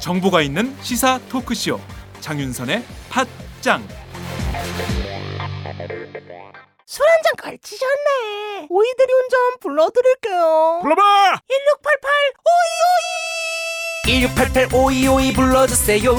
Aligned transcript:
정보가 0.00 0.42
있는 0.42 0.74
시사 0.82 1.18
토크쇼 1.28 1.80
장윤선의 2.20 2.82
팟짱 3.10 3.86
술 6.86 7.04
한 7.06 7.22
잔 7.22 7.36
걸치셨네. 7.36 8.66
오이들이 8.70 9.12
운전 9.12 9.58
불러드릴게요. 9.60 10.78
불러봐 10.82 11.02
1688 11.46 11.46
1688 11.46 12.10
5252 12.40 12.48
오이오이 12.48 13.07
불러주세요. 15.34 16.14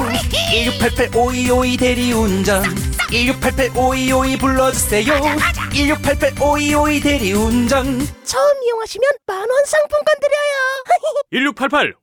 1688 0.51 1.09
5252 1.15 1.77
대리운전. 1.77 2.63
1688 3.09 3.71
5252 3.75 4.37
불러주세요. 4.37 5.13
1688 5.73 6.33
5252 6.39 6.99
대리운전. 7.01 8.07
처음 8.23 8.63
이용하시면 8.63 9.09
만원 9.25 9.65
상품권 9.65 10.05
드려요. 10.21 10.83
1688 11.31 11.95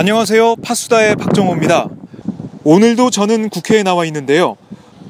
안녕하세요. 0.00 0.54
파수다의 0.62 1.16
박정호입니다. 1.16 1.88
오늘도 2.62 3.10
저는 3.10 3.48
국회에 3.48 3.82
나와 3.82 4.04
있는데요. 4.04 4.56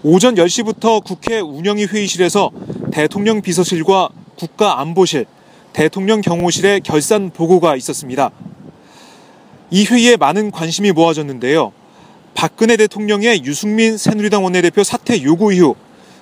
오전 0.02 0.34
10시부터 0.34 1.04
국회 1.04 1.40
운영위 1.40 1.84
회의실에서 1.84 2.50
대통령 2.90 3.42
비서실과 3.42 4.08
국가안보실, 4.36 5.26
대통령 5.74 6.22
경호실의 6.22 6.80
결산 6.80 7.28
보고가 7.28 7.76
있었습니다. 7.76 8.30
이 9.70 9.84
회의에 9.84 10.16
많은 10.16 10.50
관심이 10.50 10.92
모아졌는데요. 10.92 11.74
박근혜 12.32 12.78
대통령의 12.78 13.44
유승민 13.44 13.98
새누리당 13.98 14.42
원내대표 14.42 14.84
사퇴 14.84 15.22
요구 15.22 15.52
이후 15.52 15.74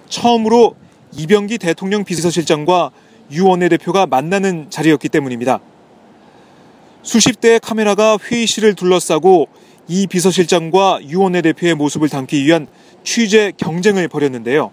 처음으로 0.09 0.75
이병기 1.17 1.59
대통령 1.59 2.03
비서실장과 2.03 2.91
유 3.31 3.47
원내대표가 3.47 4.07
만나는 4.07 4.71
자리였기 4.71 5.09
때문입니다. 5.09 5.61
수십 7.07 7.41
대의 7.41 7.61
카메라가 7.61 8.19
회의실을 8.21 8.75
둘러싸고 8.75 9.47
이 9.87 10.09
비서실장과 10.09 10.99
유 11.09 11.21
원내대표의 11.21 11.77
모습을 11.77 12.09
담기 12.09 12.45
위한 12.45 12.67
취재 13.05 13.53
경쟁을 13.57 14.09
벌였는데요. 14.09 14.73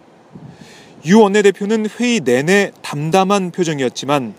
유 1.05 1.19
원내대표는 1.19 1.87
회의 1.99 2.21
내내 2.21 2.71
담담한 2.81 3.51
표정이었지만 3.51 4.33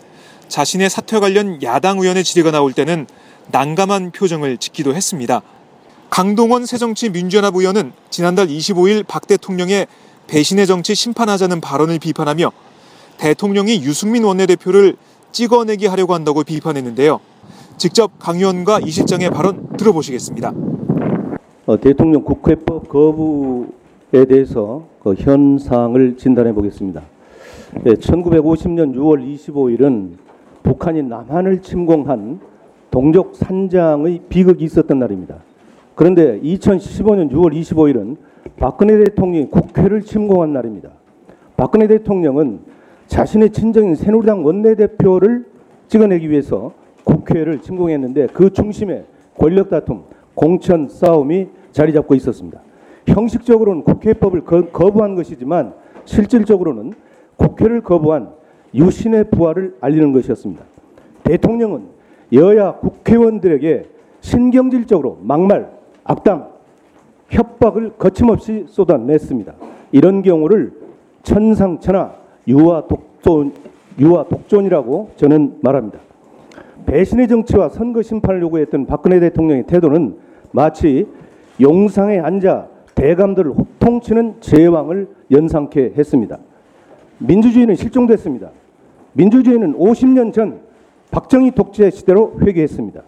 자신의 0.49 0.91
사퇴 0.91 1.21
관련 1.21 1.63
야당 1.63 2.01
의원의 2.01 2.25
질의가 2.25 2.51
나올 2.51 2.73
때는 2.73 3.07
난감한 3.53 4.11
표정을 4.11 4.57
짓기도 4.59 4.97
했습니다. 4.97 5.43
강동원 6.11 6.67
새정치민주연합 6.67 7.55
의원은 7.55 7.93
지난달 8.11 8.49
25일 8.49 9.07
박 9.07 9.29
대통령의 9.29 9.87
배신의 10.27 10.67
정치 10.67 10.97
심판하자는 10.97 11.61
발언을 11.61 12.01
비판하며 12.01 12.51
대통령이 13.19 13.85
유승민 13.85 14.25
원내대표를 14.25 14.97
찍어내기 15.31 15.87
하려고 15.87 16.15
한다고 16.15 16.43
비판했는데요. 16.43 17.34
직접 17.77 18.19
강 18.19 18.37
의원과 18.37 18.81
이 18.81 18.91
실장의 18.91 19.31
발언 19.31 19.69
들어보시겠습니다. 19.77 20.53
어, 21.67 21.81
대통령 21.81 22.23
국회법 22.23 22.89
거부에 22.89 24.25
대해서 24.29 24.85
그 25.03 25.15
현상을 25.15 26.17
진단해 26.17 26.53
보겠습니다. 26.53 27.03
예, 27.87 27.95
1950년 27.95 28.95
6월 28.95 29.35
25일은 29.35 30.13
북한이 30.63 31.03
남한을 31.03 31.63
침공한 31.63 32.41
동족 32.91 33.35
산장의 33.35 34.23
비극이 34.29 34.65
있었던 34.65 34.99
날입니다. 34.99 35.37
그런데 35.95 36.41
2015년 36.41 37.31
6월 37.31 37.53
25일은 37.61 38.17
박근혜 38.57 38.99
대통령이 39.05 39.51
국회를 39.51 40.03
침공한 40.03 40.53
날입니다. 40.53 40.91
박근혜 41.57 41.87
대통령은 41.87 42.61
자신의 43.07 43.51
친정인 43.51 43.95
새누리당 43.95 44.45
원내대표를 44.45 45.45
찍어내기 45.89 46.31
위해서 46.31 46.73
국회를 47.05 47.61
침공했는데 47.61 48.29
그 48.29 48.51
중심에 48.51 49.05
권력 49.39 49.71
다툼, 49.71 50.05
공천 50.35 50.89
싸움이 50.89 51.49
자리 51.73 51.93
잡고 51.93 52.15
있었습니다. 52.15 52.61
형식적으로는 53.07 53.85
국회법을 53.85 54.45
거, 54.45 54.63
거부한 54.67 55.15
것이지만 55.15 55.75
실질적으로는 56.05 56.95
국회를 57.37 57.83
거부한 57.83 58.31
유신의 58.75 59.31
부활을 59.31 59.77
알리는 59.81 60.13
것이었습니다. 60.13 60.65
대통령은 61.23 61.85
여야 62.33 62.77
국회의원들에게 62.77 63.87
신경질적으로 64.21 65.19
막말, 65.23 65.71
악담, 66.05 66.49
협박을 67.29 67.93
거침없이 67.99 68.65
쏟아냈습니다. 68.69 69.55
이런 69.93 70.23
경우를 70.23 70.73
천상천하 71.23 72.15
유아 72.47 72.87
독존, 72.89 73.53
유아 73.99 74.25
독존이라고 74.25 75.13
저는 75.17 75.59
말합니다. 75.63 75.99
배신의 76.87 77.29
정치와 77.29 77.69
선거 77.69 78.03
심판을 78.03 78.43
요구했던 78.43 78.87
박근혜 78.87 79.21
대통령의 79.21 79.65
태도는 79.65 80.17
마치 80.53 81.07
용상에 81.61 82.19
앉아 82.19 82.69
대감들을 82.95 83.53
호통치는 83.53 84.37
제왕을 84.41 85.09
연상케 85.31 85.95
했습니다. 85.97 86.39
민주주의는 87.19 87.75
실종됐습니다. 87.75 88.51
민주주의는 89.13 89.79
50년 89.79 90.33
전 90.33 90.61
박정희 91.11 91.53
독재 91.53 91.91
시대로 91.91 92.35
회귀했습니다. 92.41 93.03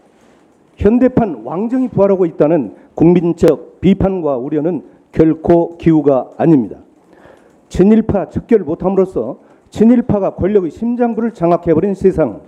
현대판 0.77 1.43
왕정이 1.45 1.89
부활하고 1.89 2.27
있다는 2.27 2.75
국민적 2.95 3.81
비판과 3.81 4.37
우려는 4.37 4.83
결코 5.13 5.77
기우가 5.79 6.31
아닙니다. 6.37 6.79
친일파 7.69 8.29
척결 8.29 8.61
못함으로써 8.61 9.39
친일파가 9.71 10.35
권력의 10.37 10.71
심장부를 10.71 11.33
장악해버린 11.33 11.95
세상, 11.95 12.41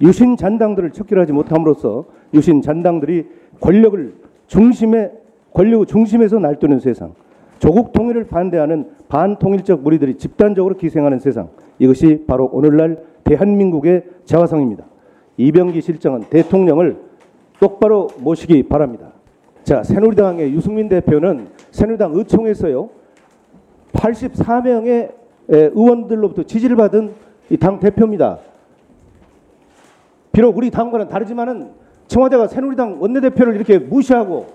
유신 0.00 0.36
잔당들을 0.36 0.90
척결하지 0.92 1.32
못함으로써 1.32 2.04
유신 2.34 2.62
잔당들이 2.62 3.26
권력을 3.60 4.14
중심에 4.46 5.10
권력 5.52 5.86
중심에서 5.86 6.38
날뛰는 6.38 6.80
세상, 6.80 7.14
조국 7.58 7.92
통일을 7.92 8.26
반대하는 8.26 8.90
반통일적 9.08 9.82
무리들이 9.82 10.16
집단적으로 10.16 10.76
기생하는 10.76 11.18
세상, 11.18 11.48
이것이 11.78 12.24
바로 12.26 12.50
오늘날 12.52 12.98
대한민국의 13.24 14.04
자화상입니다. 14.24 14.84
이병기 15.38 15.80
실장은 15.80 16.24
대통령을 16.30 16.98
똑바로 17.58 18.08
모시기 18.18 18.62
바랍니다. 18.64 19.12
자, 19.64 19.82
새누리당의 19.82 20.52
유승민 20.52 20.88
대표는 20.88 21.48
새누리당 21.70 22.12
의총에서요, 22.14 22.90
84명의 23.94 25.12
의원들로부터 25.48 26.42
지지를 26.42 26.76
받은 26.76 27.12
이 27.50 27.56
당 27.56 27.78
대표입니다. 27.78 28.38
비록 30.36 30.54
우리 30.54 30.70
당과는 30.70 31.08
다르지만은 31.08 31.70
청와대가 32.08 32.46
새누리당 32.46 33.00
원내대표를 33.00 33.54
이렇게 33.56 33.78
무시하고 33.78 34.46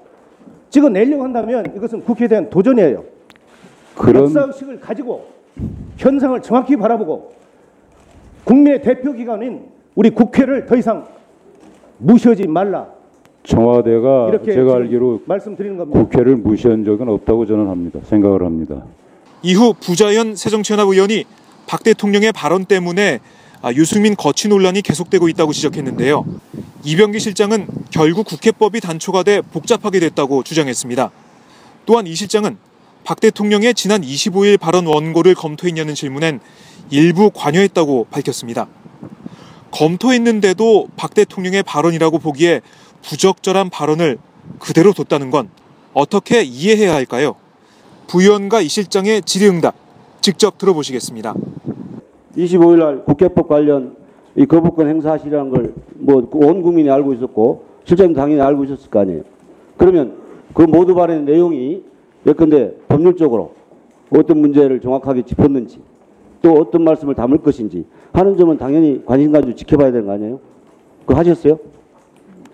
찍어내려고 0.70 1.24
한다면 1.24 1.74
이것은 1.76 2.04
국회에 2.04 2.28
대한 2.28 2.52
도전이에요. 2.52 3.04
그런 3.96 4.26
역사의식을 4.26 4.80
가지고 4.80 5.26
현상을 5.98 6.40
정확히 6.44 6.76
바라보고 6.78 7.32
국민의 8.44 8.84
대표 8.84 9.12
기관인 9.12 9.70
우리 9.96 10.12
국회를 10.12 10.68
더 10.68 10.76
이상 10.76 11.08
무시하지 11.98 12.46
말라. 12.46 12.88
청와대가 13.42 14.30
이렇게 14.30 14.54
제가 14.54 14.76
알기로 14.76 15.22
말씀드리는 15.26 15.78
겁니다. 15.78 16.00
국회를 16.00 16.36
무시한 16.36 16.86
적은 16.86 17.10
없다고 17.10 17.48
저는 17.48 17.68
합니다. 17.70 18.00
생각을 18.04 18.44
합니다. 18.44 18.84
이후 19.42 19.74
부자연 19.74 20.36
새정치연합 20.36 20.90
의원이 20.90 21.26
박 21.66 21.82
대통령의 21.82 22.34
발언 22.34 22.66
때문에 22.66 23.18
아, 23.18 23.41
유승민 23.76 24.16
거취 24.16 24.48
논란이 24.48 24.82
계속되고 24.82 25.30
있다고 25.30 25.54
지적했는데요. 25.54 26.26
이병기 26.84 27.20
실장은 27.20 27.68
결국 27.92 28.26
국회법이 28.26 28.82
단초가 28.82 29.24
돼 29.24 29.42
복잡하게 29.42 30.00
됐다고 30.00 30.44
주장했습니다. 30.44 31.12
또한 31.86 32.08
이 32.08 32.16
실장은 32.16 32.58
박 33.04 33.20
대통령의 33.20 33.74
지난 33.74 34.02
25일 34.02 34.60
발언 34.60 34.86
원고를 34.86 35.36
검토했냐는 35.36 35.96
질문엔 35.96 36.40
일부 36.90 37.32
관여했다고 37.34 38.08
밝혔습니다. 38.10 38.68
검토했는데도 39.72 40.90
박 40.96 41.14
대통령의 41.14 41.64
발언이라고 41.64 42.20
보기에 42.20 42.62
부적절한 43.04 43.70
발언을 43.70 44.18
그대로 44.60 44.94
뒀다는 44.94 45.32
건 45.32 45.50
어떻게 45.94 46.44
이해해야 46.44 46.94
할까요? 46.94 47.36
부위원과 48.08 48.62
이 48.62 48.68
실장의 48.68 49.24
질의응답 49.24 49.76
직접 50.22 50.58
들어보시겠습니다. 50.58 51.34
25일 52.38 52.80
날 52.80 53.04
국회법 53.06 53.48
관련 53.48 53.96
이 54.36 54.46
거부권 54.46 54.88
행사하시라는 54.88 55.50
걸 55.52 55.74
뭐 56.00 56.24
온 56.34 56.62
국민이 56.62 56.90
알고 56.90 57.14
있었고 57.14 57.64
실장님 57.84 58.16
당연히 58.16 58.42
알고 58.42 58.64
있었을 58.64 58.90
거 58.90 59.00
아니에요. 59.00 59.22
그러면 59.78 60.14
그 60.54 60.64
모두 60.64 60.96
발의 60.96 61.24
내용이 61.24 61.84
예컨대 62.26 62.74
법률적으로 62.88 63.52
어떤 64.16 64.40
문제를 64.40 64.80
정확하게 64.82 65.24
짚었는지 65.24 65.80
또 66.42 66.54
어떤 66.54 66.84
말씀을 66.84 67.16
담을 67.16 67.38
것인지 67.40 67.86
하는 68.14 68.36
점은 68.38 68.58
당연히 68.58 69.04
관심 69.06 69.32
가지고 69.32 69.54
지켜봐야 69.56 69.92
되는 69.92 70.06
거 70.08 70.14
아니에요? 70.14 70.40
그거 71.06 71.20
하셨어요? 71.20 71.58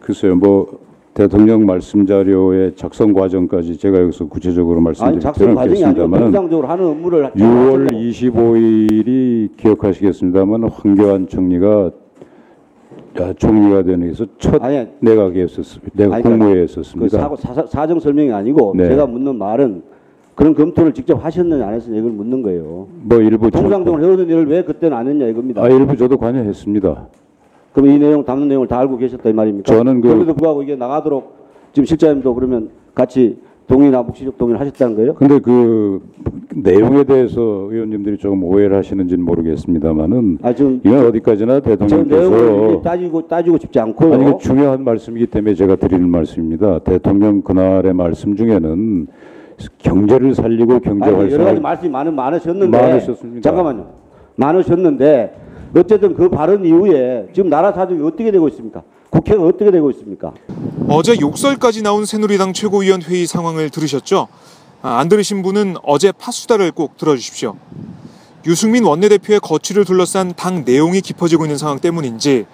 글쎄요, 0.02 0.36
뭐 0.36 0.80
대통령 1.18 1.66
말씀 1.66 2.06
자료의 2.06 2.76
작성 2.76 3.12
과정까지 3.12 3.76
제가 3.80 4.00
여기서 4.02 4.28
구체적으로 4.28 4.76
아니 4.76 4.84
말씀드릴 4.84 5.20
작성 5.20 5.48
필요는 5.48 5.56
과정이 5.56 5.84
아니고 5.84 6.04
없겠습니다만 6.04 6.20
통상적으로 6.32 6.68
하는 6.68 6.86
업무를 6.86 7.32
6월 7.32 7.92
25일이 7.92 9.58
기억하시겠습니다만 9.58 10.66
황교안 10.66 11.28
총리가 11.28 11.90
아, 13.20 13.34
총리가 13.36 13.82
되는 13.82 14.08
데서 14.10 14.28
첫 14.38 14.64
아니 14.64 14.86
내각이었었습니다. 15.00 15.92
내각 15.96 16.14
아니, 16.14 16.22
그러니까 16.24 16.30
국무회에 16.46 16.60
그 16.60 16.64
있었습니다. 16.66 17.18
사고, 17.20 17.36
사, 17.36 17.66
사정 17.66 18.00
설명이 18.00 18.32
아니고 18.32 18.76
네. 18.78 18.88
제가 18.90 19.08
묻는 19.08 19.40
말은 19.40 19.82
그런 20.36 20.54
검토를 20.54 20.94
직접 20.94 21.26
하셨느냐 21.26 21.68
안 21.68 21.74
했느냐 21.74 21.98
이걸 21.98 22.12
묻는 22.12 22.44
거예요. 22.44 22.88
뭐 23.02 23.18
일부 23.18 23.50
저- 23.50 23.60
통상적으로 23.60 24.04
해오던 24.04 24.30
일을 24.30 24.46
왜 24.46 24.64
그때는 24.64 24.96
안 24.96 25.08
했냐 25.08 25.26
이겁니다. 25.26 25.64
아 25.64 25.68
일부 25.68 25.98
저도 25.98 26.16
관여했습니다. 26.18 27.08
그럼 27.78 27.92
이 27.92 28.00
내용 28.00 28.26
담는 28.26 28.48
내용을 28.48 28.68
다 28.68 28.80
알고 28.80 28.98
계셨다 28.98 29.30
이 29.30 29.34
말입니까? 29.34 29.72
저는 29.72 30.02
그- 30.02 30.08
그럼에도 30.08 30.34
불구하고 30.34 30.64
이게 30.64 30.76
나가도록 30.76 31.32
지금 31.74 31.86
실장님도 31.86 32.34
그러면 32.34 32.70
같이 32.96 33.38
동의나 33.68 34.02
묵시적 34.02 34.36
동의를 34.36 34.60
하셨다는 34.60 34.96
거예요? 34.96 35.14
근데 35.14 35.38
그 35.38 36.02
내용에 36.56 37.04
대해서 37.04 37.40
의원님들이 37.40 38.18
조금 38.18 38.44
오해를 38.46 38.78
하시는지는 38.78 39.24
모르겠습니다만은 39.24 40.40
아 40.42 40.56
지금 40.56 40.82
이건 40.84 41.06
어디까지나 41.06 41.60
저 41.60 41.70
내용을 41.70 41.78
이렇게 41.78 41.86
대통령께서 41.86 42.82
따지고 42.82 43.28
따지고 43.28 43.58
싶지 43.60 43.80
않고요. 43.80 44.14
아니 44.14 44.24
이거 44.28 44.38
중요한 44.40 44.84
말씀이기 44.84 45.28
때문에 45.28 45.54
제가 45.54 45.76
드리는 45.76 46.10
말씀입니다. 46.10 46.80
대통령 46.80 47.44
그날의 47.44 47.94
말씀 47.94 48.36
중에는 48.36 49.06
경제를 49.78 50.34
살리고 50.34 50.80
경제 50.80 51.06
아니, 51.06 51.14
여러 51.14 51.18
가지 51.26 51.36
활성화 51.36 51.60
말씀이 51.62 51.92
많은 51.92 52.16
많으셨는데 52.16 52.76
많으셨습니다. 52.76 53.42
잠깐만요. 53.42 53.86
많으셨는데 54.38 55.47
어쨌든 55.76 56.16
그 56.16 56.30
발언 56.30 56.66
이후에 56.66 57.28
지금 57.34 57.50
나라 57.50 57.72
사정이 57.72 58.02
어떻게 58.06 58.32
되고 58.32 58.48
있습니까? 58.50 58.84
국회가 59.10 59.44
어떻게 59.44 59.72
되고 59.72 59.90
있습니까? 59.92 60.34
어제 60.90 61.18
욕설까지 61.20 61.82
나온 61.82 62.06
새누리당 62.06 62.54
최고위원 62.54 63.02
회의 63.02 63.26
상황을 63.26 63.70
들으셨죠? 63.70 64.28
아, 64.82 65.00
안 65.00 65.10
들으신 65.10 65.42
분은 65.42 65.76
어제 65.84 66.12
팥수다를 66.12 66.72
꼭 66.72 66.98
들어주십시오. 66.98 67.56
유승민 68.46 68.86
원내대표의 68.86 69.40
거취를 69.40 69.84
둘러싼 69.86 70.34
당 70.36 70.64
내용이 70.66 71.02
깊어지고 71.02 71.46
있는 71.46 71.58
상황 71.58 71.80
때문인지 71.80 72.46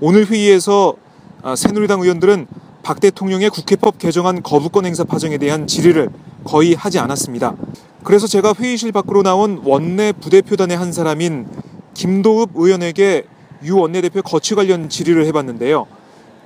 오늘 0.00 0.26
회의에서 0.26 0.94
아, 1.42 1.56
새누리당 1.56 2.00
의원들은 2.00 2.46
박 2.82 3.00
대통령의 3.00 3.50
국회법 3.50 3.98
개정안 3.98 4.42
거부권 4.42 4.86
행사 4.86 5.04
파정에 5.04 5.38
대한 5.38 5.66
질의를 5.66 6.10
거의 6.44 6.74
하지 6.74 6.98
않았습니다. 6.98 7.54
그래서 8.02 8.26
제가 8.26 8.54
회의실 8.58 8.92
밖으로 8.92 9.22
나온 9.22 9.60
원내 9.64 10.12
부대표단의 10.20 10.76
한 10.76 10.92
사람인 10.92 11.46
김도읍 11.94 12.50
의원에게 12.54 13.24
유 13.64 13.78
원내대표 13.78 14.22
거취 14.22 14.54
관련 14.54 14.88
질의를 14.88 15.26
해봤는데요. 15.26 15.86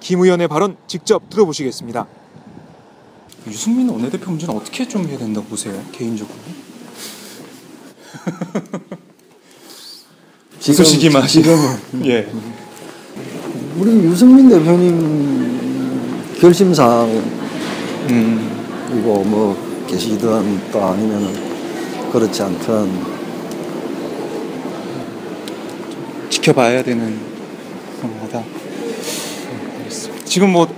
김 0.00 0.20
의원의 0.20 0.48
발언 0.48 0.76
직접 0.86 1.28
들어보시겠습니다. 1.30 2.06
유승민 3.46 3.88
원내대표 3.88 4.30
문제는 4.30 4.54
어떻게 4.56 4.86
좀 4.86 5.06
해야 5.06 5.16
된다고 5.18 5.46
보세요? 5.46 5.80
개인적으로. 5.92 6.36
웃으시기 10.68 11.10
마시고. 11.10 11.50
예. 12.06 12.28
우리 13.78 13.90
유승민 14.04 14.48
대표님 14.48 16.34
결심사항이고 16.40 17.22
음. 18.10 18.50
뭐 18.92 19.56
계시든 19.86 20.70
또 20.72 20.82
아니면 20.84 21.32
그렇지 22.10 22.42
않든 22.42 23.15
지켜봐야 26.30 26.82
되는 26.82 27.18
겁니다. 28.00 28.42
지금 30.24 30.52
뭐 30.52 30.68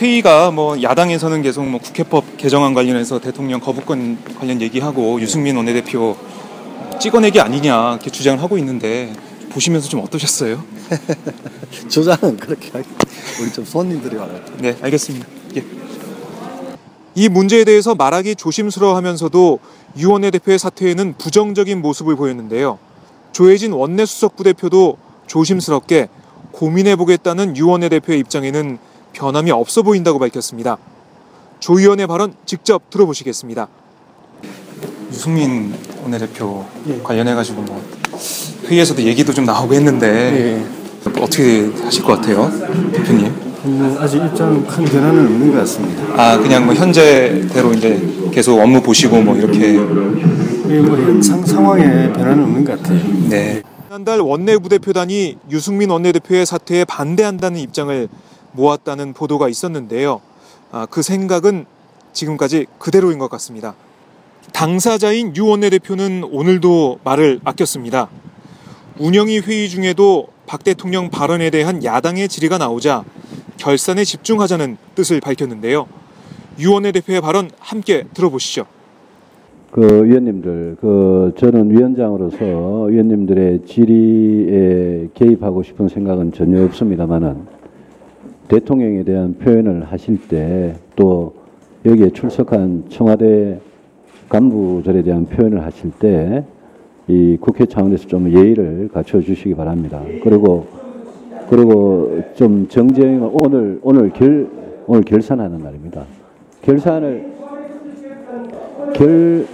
회의가 0.00 0.50
뭐 0.50 0.80
야당에서는 0.82 1.42
계속 1.42 1.64
뭐 1.66 1.80
국회법 1.80 2.36
개정안 2.36 2.74
관련해서 2.74 3.20
대통령 3.20 3.60
거부권 3.60 4.18
관련 4.38 4.60
얘기하고 4.60 5.20
유승민 5.20 5.56
원내대표 5.56 6.16
찍어내기 7.00 7.40
아니냐 7.40 7.92
이렇게 7.92 8.10
주장을 8.10 8.42
하고 8.42 8.58
있는데 8.58 9.12
보시면서 9.50 9.88
좀 9.88 10.00
어떠셨어요? 10.00 10.64
주장은 11.88 12.36
그렇게 12.38 12.70
하기 12.72 12.88
우리 13.40 13.52
좀 13.52 13.64
손님들이 13.64 14.16
와요. 14.16 14.40
네, 14.58 14.76
알겠습니다. 14.80 15.26
예. 15.56 15.64
이 17.14 17.28
문제에 17.28 17.64
대해서 17.64 17.94
말하기 17.94 18.34
조심스러워하면서도 18.34 19.60
유 19.98 20.10
원내 20.10 20.32
대표의 20.32 20.58
사퇴에는 20.58 21.14
부정적인 21.18 21.80
모습을 21.80 22.16
보였는데요. 22.16 22.78
조혜진 23.34 23.72
원내수석 23.72 24.36
부대표도 24.36 24.96
조심스럽게 25.26 26.08
고민해보겠다는 26.52 27.56
유 27.56 27.66
원내대표의 27.68 28.20
입장에는 28.20 28.78
변함이 29.12 29.50
없어 29.50 29.82
보인다고 29.82 30.20
밝혔습니다. 30.20 30.78
조 31.58 31.76
의원의 31.76 32.06
발언 32.06 32.34
직접 32.46 32.90
들어보시겠습니다. 32.90 33.66
유승민 35.10 35.74
원내대표 36.04 36.64
관련해가지고 37.02 37.62
뭐 37.62 37.82
회의에서도 38.66 39.02
얘기도 39.02 39.34
좀 39.34 39.44
나오고 39.44 39.74
했는데 39.74 40.64
어떻게 41.20 41.72
하실 41.82 42.04
것 42.04 42.14
같아요, 42.14 42.48
대표님? 42.92 43.34
뭐 43.64 43.96
아직 44.00 44.18
입장 44.18 44.64
큰 44.64 44.84
변화는 44.84 45.26
없는 45.26 45.52
것 45.52 45.58
같습니다. 45.58 46.04
아 46.16 46.38
그냥 46.38 46.66
뭐 46.66 46.74
현재대로 46.74 47.72
이제 47.72 48.00
계속 48.32 48.60
업무 48.60 48.80
보시고 48.80 49.22
뭐 49.22 49.34
이렇게 49.36 49.76
이뭐 50.74 50.96
현상 50.96 51.44
상황에 51.44 52.12
변화는 52.12 52.42
없는 52.42 52.64
것 52.64 52.82
같아요. 52.82 52.98
네. 53.28 53.62
지난달 53.86 54.20
원내부 54.20 54.68
대표단이 54.68 55.38
유승민 55.50 55.90
원내대표의 55.90 56.44
사퇴에 56.44 56.84
반대한다는 56.84 57.60
입장을 57.60 58.08
모았다는 58.52 59.12
보도가 59.12 59.48
있었는데요. 59.48 60.20
아, 60.72 60.86
그 60.90 61.02
생각은 61.02 61.66
지금까지 62.12 62.66
그대로인 62.78 63.18
것 63.18 63.30
같습니다. 63.30 63.74
당사자인 64.52 65.34
유 65.36 65.46
원내대표는 65.46 66.24
오늘도 66.24 67.00
말을 67.04 67.40
아꼈습니다. 67.44 68.08
운영위 68.98 69.40
회의 69.40 69.68
중에도 69.68 70.28
박 70.46 70.64
대통령 70.64 71.10
발언에 71.10 71.50
대한 71.50 71.84
야당의 71.84 72.28
질의가 72.28 72.58
나오자 72.58 73.04
결산에 73.58 74.04
집중하자는 74.04 74.76
뜻을 74.96 75.20
밝혔는데요. 75.20 75.86
유 76.58 76.72
원내대표의 76.72 77.20
발언 77.20 77.50
함께 77.60 78.04
들어보시죠. 78.12 78.66
그 79.74 80.04
위원님들, 80.04 80.76
그 80.80 81.32
저는 81.36 81.68
위원장으로서 81.68 82.84
위원님들의 82.84 83.64
질의에 83.64 85.08
개입하고 85.14 85.64
싶은 85.64 85.88
생각은 85.88 86.30
전혀 86.30 86.62
없습니다만은 86.64 87.34
대통령에 88.46 89.02
대한 89.02 89.34
표현을 89.34 89.82
하실 89.82 90.18
때 90.28 90.74
또 90.94 91.34
여기에 91.84 92.10
출석한 92.10 92.84
청와대 92.88 93.58
간부들에 94.28 95.02
대한 95.02 95.26
표현을 95.26 95.64
하실 95.64 95.90
때 95.98 96.44
이 97.06 97.36
국회 97.38 97.66
차원에서 97.66 98.06
좀 98.06 98.30
예의를 98.30 98.88
갖춰 98.92 99.20
주시기 99.20 99.54
바랍니다. 99.54 100.00
그리고 100.22 100.66
그리고 101.50 102.22
좀 102.34 102.66
정쟁을 102.68 103.28
오늘 103.30 103.78
오늘 103.82 104.10
결 104.10 104.48
오늘 104.86 105.02
결산하는 105.02 105.58
날입니다. 105.58 106.04
결산을 106.62 107.32
결 108.94 109.46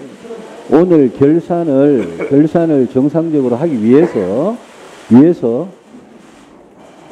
오늘 0.73 1.13
결산을 1.13 2.29
결산을 2.29 2.89
정상적으로 2.93 3.57
하기 3.57 3.83
위해서 3.83 4.57
위해서 5.09 5.69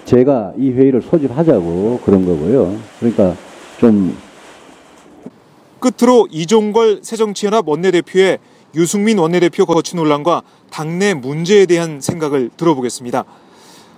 제가 0.05 0.53
이 0.57 0.71
회의를 0.71 1.03
소집하자고 1.03 2.00
그런 2.05 2.25
거고요. 2.25 2.79
그러니까 3.00 3.35
좀 3.81 4.17
끝으로 5.81 6.29
이종걸 6.31 7.00
새정치연합 7.03 7.69
원내대표의 7.69 8.38
유승민 8.77 9.19
원내대표 9.19 9.67
거취 9.67 9.97
논란과 9.97 10.43
당내 10.71 11.15
문제에 11.15 11.67
대한 11.67 12.00
생각을 12.00 12.50
들어보겠습니다. 12.57 13.25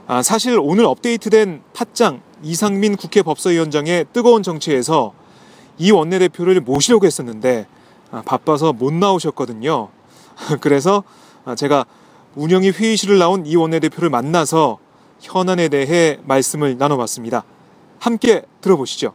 아, 0.07 0.23
사실 0.23 0.59
오늘 0.59 0.87
업데이트된 0.87 1.61
팟짱 1.75 2.21
이상민 2.43 2.97
국회 2.97 3.23
법사위원장의 3.23 4.07
뜨거운 4.13 4.43
정치에서 4.43 5.13
이 5.79 5.91
원내대표를 5.91 6.61
모시려고 6.63 7.07
했었는데 7.07 7.67
아, 7.67 7.80
바빠서 8.25 8.73
못 8.73 8.93
나오셨거든요. 8.93 9.89
그래서 10.61 11.05
아, 11.45 11.55
제가 11.55 11.87
운영위 12.35 12.71
회의실을 12.71 13.19
나온 13.19 13.47
이 13.47 13.57
원내대표를 13.57 14.11
만나서 14.11 14.79
현안에 15.21 15.69
대해 15.69 16.19
말씀을 16.25 16.79
나눠봤습니다. 16.79 17.45
함께 17.99 18.43
들어보시죠. 18.61 19.13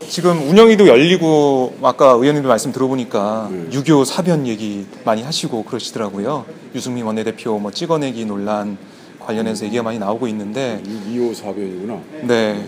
지금 0.00 0.48
운영위도 0.48 0.86
열리고 0.86 1.78
아까 1.82 2.10
의원님들 2.10 2.48
말씀 2.48 2.70
들어보니까 2.70 3.48
네. 3.50 3.68
유교 3.72 4.04
사변 4.04 4.46
얘기 4.46 4.86
많이 5.04 5.22
하시고 5.22 5.64
그러시더라고요. 5.64 6.44
유승민 6.74 7.04
원내대표 7.04 7.58
뭐 7.58 7.72
찍어내기 7.72 8.24
논란 8.24 8.78
관련해서 9.18 9.64
얘기가 9.66 9.82
많이 9.82 9.98
나오고 9.98 10.28
있는데 10.28 10.80
2호 10.84 11.34
사변이구나. 11.34 12.00
네. 12.22 12.64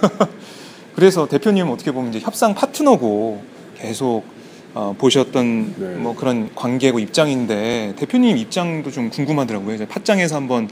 그래서 0.96 1.28
대표님 1.28 1.68
어떻게 1.68 1.92
보면 1.92 2.10
이제 2.10 2.20
협상 2.20 2.54
파트너고 2.54 3.42
계속 3.76 4.24
어, 4.78 4.94
보셨던 4.96 5.74
네. 5.76 5.86
뭐 5.96 6.14
그런 6.14 6.54
관계고 6.54 7.00
입장인데 7.00 7.94
대표님 7.98 8.36
입장도 8.36 8.92
좀 8.92 9.10
궁금하더라고요. 9.10 9.74
이제 9.74 9.88
팟짱에서 9.88 10.36
한번 10.36 10.68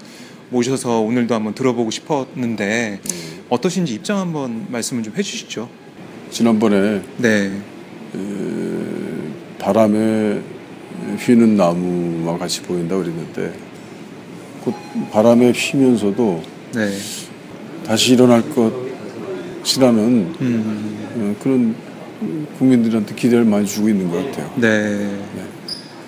모셔서 0.50 1.00
오늘도 1.00 1.34
한번 1.34 1.54
들어보고 1.54 1.90
싶었는데 1.90 3.00
어떠신지 3.48 3.94
입장 3.94 4.18
한번 4.18 4.66
말씀을 4.70 5.02
좀 5.02 5.12
해주시죠. 5.16 5.68
지난번에 6.30 7.02
네, 7.16 7.50
에, 8.14 8.20
바람에 9.58 10.40
휘는 11.18 11.56
나무와 11.56 12.38
같이 12.38 12.62
보인다 12.62 12.96
그랬는데 12.96 13.54
그 14.64 14.72
바람에 15.10 15.50
휘면서도 15.50 16.42
네, 16.76 16.96
다시 17.84 18.12
일어날 18.12 18.44
것이라는 19.64 20.34
음, 20.40 21.08
어, 21.16 21.42
그런 21.42 21.74
국민들한테 22.58 23.14
기대를 23.14 23.44
많이 23.44 23.66
주고 23.66 23.88
있는 23.88 24.10
것 24.10 24.24
같아요. 24.24 24.52
네. 24.56 25.18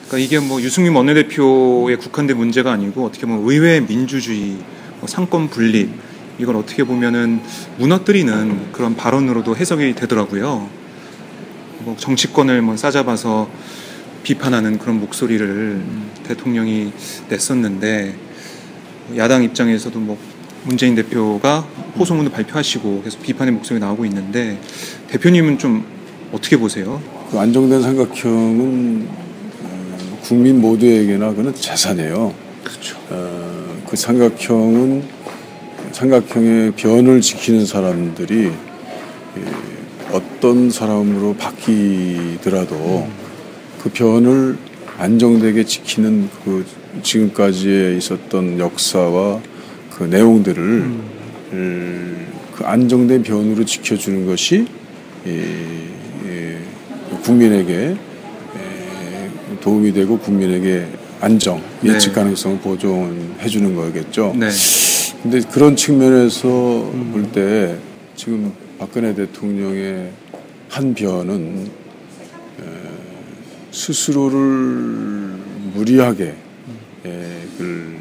그러니까 0.06 0.18
이게 0.18 0.38
뭐 0.38 0.60
유승민 0.62 0.94
원내대표의 0.94 1.98
국한된 1.98 2.36
문제가 2.36 2.72
아니고 2.72 3.04
어떻게 3.04 3.26
보면 3.26 3.42
의회 3.46 3.80
민주주의, 3.80 4.56
뭐 5.00 5.06
상권 5.06 5.50
분립 5.50 5.90
이걸 6.38 6.56
어떻게 6.56 6.84
보면은 6.84 7.40
무너뜨리는 7.78 8.72
그런 8.72 8.96
발언으로도 8.96 9.56
해석이 9.56 9.94
되더라고요. 9.94 10.68
뭐 11.80 11.96
정치권을 11.98 12.62
뭐 12.62 12.76
싸잡아서 12.76 13.50
비판하는 14.22 14.78
그런 14.78 15.00
목소리를 15.00 15.82
대통령이 16.24 16.92
냈었는데 17.28 18.14
야당 19.16 19.42
입장에서도 19.42 19.98
뭐 19.98 20.18
문재인 20.64 20.94
대표가 20.94 21.60
호소문을 21.98 22.30
발표하시고 22.30 23.02
계속 23.02 23.22
비판의 23.22 23.54
목소리가 23.54 23.86
나오고 23.86 24.04
있는데 24.06 24.60
대표님은 25.08 25.58
좀 25.58 25.97
어떻게 26.32 26.56
보세요? 26.56 27.00
그 27.30 27.38
안정된 27.38 27.82
삼각형은 27.82 29.08
어, 29.62 30.18
국민 30.22 30.60
모두에게나 30.60 31.32
그는 31.34 31.54
재산이에요. 31.54 32.34
그렇죠. 32.64 32.96
어, 33.10 33.82
그 33.88 33.96
삼각형은 33.96 35.02
삼각형의 35.92 36.72
변을 36.72 37.20
지키는 37.20 37.66
사람들이 37.66 38.44
예, 38.44 40.12
어떤 40.12 40.70
사람으로 40.70 41.34
바뀌더라도 41.34 43.08
그 43.82 43.90
변을 43.90 44.58
안정되게 44.98 45.64
지키는 45.64 46.28
그 46.44 46.64
지금까지에 47.02 47.96
있었던 47.96 48.58
역사와 48.58 49.40
그 49.90 50.04
내용들을 50.04 50.62
음, 51.52 52.26
그 52.54 52.64
안정된 52.64 53.22
변으로 53.22 53.64
지켜주는 53.64 54.26
것이 54.26 54.66
예, 55.26 55.30
예, 55.30 55.97
국민에게 57.22 57.74
에, 57.90 59.56
도움이 59.60 59.92
되고 59.92 60.18
국민에게 60.18 60.86
안정, 61.20 61.60
네. 61.80 61.94
예측 61.94 62.12
가능성을 62.14 62.58
보존해 62.58 63.46
주는 63.48 63.74
거겠죠. 63.74 64.34
네. 64.38 64.48
근데 65.22 65.40
그런 65.50 65.74
측면에서 65.74 66.48
볼 67.12 67.28
때 67.32 67.76
지금 68.14 68.52
박근혜 68.78 69.14
대통령의 69.14 70.10
한 70.68 70.94
변은 70.94 71.66
에, 72.60 72.62
스스로를 73.72 74.38
무리하게 75.74 76.34
에, 77.04 77.26
그 77.56 77.96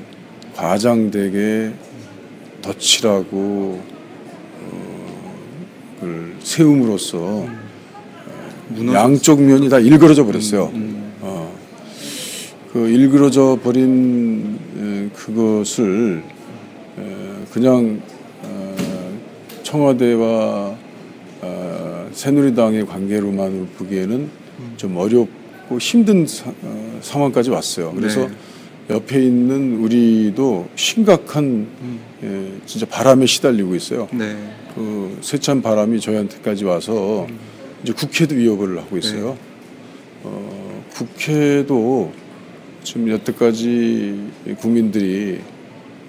과장되게 0.56 1.72
덧칠하고 2.62 3.82
어, 4.62 5.36
그걸 6.00 6.34
세움으로써 6.40 7.48
양쪽 8.94 9.42
면이 9.42 9.70
다 9.70 9.80
일그러져 9.80 10.26
버렸어요. 10.26 10.72
어, 11.22 11.54
그 12.74 12.88
일그러져 12.90 13.58
버린 13.64 14.60
에, 14.80 15.10
그것을 15.16 16.22
에, 17.00 17.04
그냥 17.52 18.02
어, 18.44 18.76
청와대와 19.64 20.76
어, 21.42 22.10
새누리당의 22.12 22.86
관계로만 22.88 23.70
보기에는 23.78 24.30
좀 24.78 24.98
어렵고 24.98 25.78
힘든 25.80 26.26
사- 26.28 26.52
어, 26.64 27.00
상황까지 27.02 27.50
왔어요. 27.50 27.94
그래서 27.96 28.22
옆에 28.90 29.22
있는 29.24 29.80
우리도 29.80 30.68
심각한 30.76 31.68
에, 32.24 32.52
진짜 32.66 32.86
바람에 32.86 33.26
시달리고 33.26 33.76
있어요. 33.76 34.08
네. 34.12 34.36
그 34.76 35.18
세찬 35.22 35.62
바람이 35.62 36.00
저희한테까지 36.00 36.64
와서 36.66 37.28
이제 37.84 37.94
국회도 37.94 38.36
위협을 38.36 38.78
하고 38.80 38.98
있어요. 38.98 39.38
어, 40.24 40.84
국회도 40.94 42.12
지금 42.84 43.10
여태까지 43.10 44.20
국민들이 44.60 45.40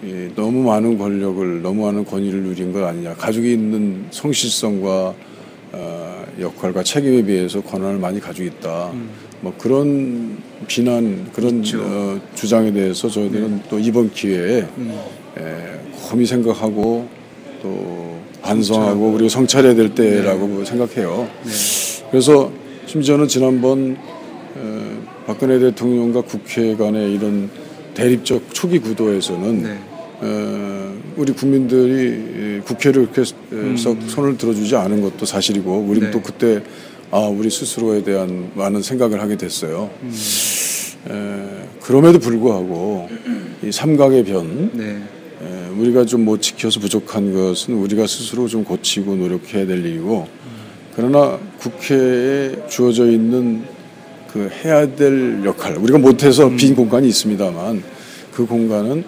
이 0.02 0.28
너무 0.36 0.62
많은 0.62 0.96
권력을 0.96 1.60
너무 1.62 1.84
많은 1.86 2.04
권위를 2.04 2.42
누린 2.42 2.72
것 2.72 2.84
아니냐. 2.84 3.14
가지고 3.14 3.46
있는 3.46 4.06
성실성과 4.10 5.14
어, 5.72 6.24
역할과 6.40 6.82
책임에 6.84 7.22
비해서 7.22 7.60
권한을 7.60 7.98
많이 7.98 8.20
가지고 8.20 8.46
있다. 8.46 8.92
뭐 9.40 9.52
그런 9.58 10.38
비난 10.66 11.30
그런 11.32 11.58
있죠. 11.64 11.80
어, 11.82 12.20
주장에 12.34 12.72
대해서 12.72 13.08
저희들은 13.08 13.62
또 13.68 13.78
이번 13.78 14.10
기회에 14.10 14.58
에, 14.58 15.80
곰히 16.08 16.26
생각하고 16.26 17.08
또 17.62 18.20
반성하고 18.48 19.12
그리고 19.12 19.28
성찰해야 19.28 19.74
될 19.74 19.94
때라고 19.94 20.64
생각해요. 20.64 21.28
그래서 22.10 22.50
심지어는 22.86 23.28
지난번 23.28 23.96
어, 24.56 25.02
박근혜 25.26 25.58
대통령과 25.58 26.22
국회 26.22 26.74
간의 26.74 27.14
이런 27.14 27.50
대립적 27.94 28.54
초기 28.54 28.78
구도에서는 28.78 29.62
네. 29.62 29.78
어, 30.20 30.94
우리 31.16 31.32
국민들이 31.32 32.58
이 32.58 32.60
국회를 32.64 33.10
그렇게 33.10 33.30
썩 33.76 33.98
손을 34.06 34.38
들어주지 34.38 34.74
않은 34.76 35.02
것도 35.02 35.26
사실이고 35.26 35.70
우리도 35.80 36.06
네. 36.06 36.10
또 36.10 36.22
그때 36.22 36.62
아 37.10 37.18
우리 37.18 37.50
스스로에 37.50 38.02
대한 38.02 38.50
많은 38.54 38.82
생각을 38.82 39.20
하게 39.20 39.36
됐어요. 39.36 39.90
에, 41.10 41.68
그럼에도 41.82 42.18
불구하고 42.18 43.08
이 43.62 43.72
삼각의 43.72 44.24
변 44.24 44.70
네. 44.74 45.02
에, 45.78 45.80
우리가 45.80 46.04
좀 46.04 46.18
못 46.24 46.42
지켜서 46.42 46.80
부족한 46.80 47.32
것은 47.32 47.74
우리가 47.74 48.06
스스로 48.06 48.48
좀 48.48 48.64
고치고 48.64 49.14
노력해야 49.16 49.66
될 49.66 49.84
일이고 49.84 50.28
그러나 50.94 51.38
국회에 51.58 52.56
주어져 52.68 53.06
있는 53.10 53.62
그 54.32 54.50
해야 54.64 54.94
될 54.94 55.42
역할 55.44 55.76
우리가 55.76 55.98
못해서 55.98 56.50
빈 56.50 56.74
공간이 56.74 57.08
있습니다만 57.08 57.82
그 58.32 58.44
공간은 58.46 59.04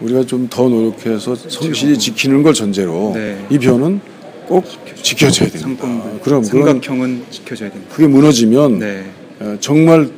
우리가 0.00 0.24
좀 0.24 0.48
더 0.48 0.68
노력해서 0.68 1.34
성실히 1.34 1.98
지키는 1.98 2.42
걸 2.42 2.54
전제로 2.54 3.12
네. 3.14 3.44
이 3.50 3.58
변은 3.58 4.00
꼭 4.46 4.64
지켜져야 5.02 5.48
됩니다. 5.50 5.58
상권분 5.58 6.10
아, 6.10 6.20
그럼 6.22 6.42
삼각형은 6.44 7.24
지켜져야 7.30 7.70
된다. 7.70 7.86
그게 7.92 8.06
무너지면 8.06 8.78
네. 8.78 9.04
어, 9.40 9.56
정말 9.60 10.08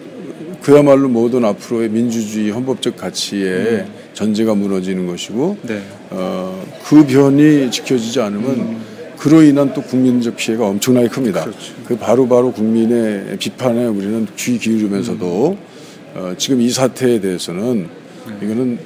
그야말로 0.62 1.08
모든 1.08 1.44
앞으로의 1.44 1.90
민주주의 1.90 2.50
헌법적 2.50 2.96
가치의 2.96 3.44
음. 3.50 4.03
전제가 4.14 4.54
무너지는 4.54 5.06
것이고 5.06 5.58
네. 5.62 5.82
어, 6.10 6.64
그 6.84 7.04
변이 7.06 7.70
지켜지지 7.70 8.20
않으면 8.20 8.78
그로 9.18 9.42
인한 9.42 9.72
또 9.74 9.82
국민적 9.82 10.36
피해가 10.36 10.66
엄청나게 10.66 11.08
큽니다. 11.08 11.40
음. 11.40 11.50
그렇죠. 11.50 11.74
그 11.86 11.96
바로 11.96 12.28
바로 12.28 12.52
국민의 12.52 13.36
비판에 13.38 13.86
우리는 13.86 14.26
귀 14.36 14.58
기울이면서도 14.58 15.58
음. 15.58 16.16
어, 16.16 16.34
지금 16.38 16.60
이 16.60 16.70
사태에 16.70 17.20
대해서는 17.20 17.88
네. 18.28 18.46
이거는 18.46 18.78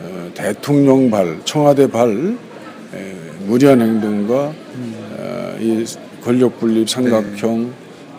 어, 0.00 0.30
대통령 0.34 1.10
발, 1.10 1.38
청와대 1.44 1.86
발 1.86 2.36
에, 2.94 3.14
무리한 3.46 3.80
행동과 3.80 4.52
음. 4.74 4.94
어, 5.18 5.56
이 5.60 5.84
권력 6.24 6.58
분립 6.58 6.88
삼각형 6.88 7.62
네. 7.62 7.70